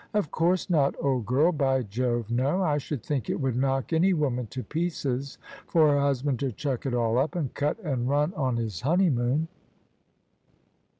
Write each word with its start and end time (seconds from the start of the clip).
"Of 0.15 0.31
course 0.31 0.67
not, 0.67 0.95
old 0.99 1.27
girl: 1.27 1.51
by 1.51 1.83
Jove, 1.83 2.31
no! 2.31 2.63
I 2.63 2.79
should 2.79 3.03
think 3.03 3.29
it 3.29 3.39
would 3.39 3.55
knock 3.55 3.93
any 3.93 4.13
woman 4.15 4.47
to 4.47 4.63
pieces 4.63 5.37
for 5.67 5.91
her 5.91 5.99
husband 5.99 6.39
to 6.39 6.51
chuck 6.51 6.87
it 6.87 6.95
all 6.95 7.19
up, 7.19 7.35
and 7.35 7.53
cut 7.53 7.77
and 7.83 8.09
run 8.09 8.33
on 8.33 8.55
his 8.57 8.81
honeymoon." 8.81 9.47